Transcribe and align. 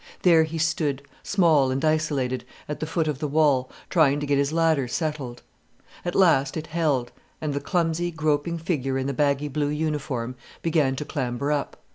There 0.23 0.45
he 0.45 0.57
stood, 0.57 1.03
small 1.21 1.69
and 1.69 1.85
isolated, 1.85 2.43
at 2.67 2.79
the 2.79 2.87
foot 2.87 3.07
of 3.07 3.19
the 3.19 3.27
wall, 3.27 3.69
trying 3.91 4.19
to 4.19 4.25
get 4.25 4.39
his 4.39 4.51
ladder 4.51 4.87
settled. 4.87 5.43
At 6.03 6.15
last 6.15 6.57
it 6.57 6.65
held, 6.65 7.11
and 7.39 7.53
the 7.53 7.59
clumsy, 7.61 8.09
groping 8.09 8.57
figure 8.57 8.97
in 8.97 9.05
the 9.05 9.13
baggy 9.13 9.47
blue 9.47 9.69
uniform 9.69 10.33
began 10.63 10.95
to 10.95 11.05
clamber 11.05 11.51
up. 11.51 11.77